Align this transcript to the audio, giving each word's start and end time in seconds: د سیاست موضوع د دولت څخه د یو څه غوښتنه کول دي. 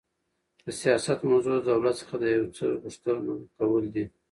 د 0.65 0.67
سیاست 0.81 1.19
موضوع 1.29 1.55
د 1.59 1.67
دولت 1.71 1.95
څخه 2.01 2.15
د 2.19 2.25
یو 2.37 2.45
څه 2.57 2.65
غوښتنه 2.81 3.33
کول 3.57 3.83
دي. 3.95 4.05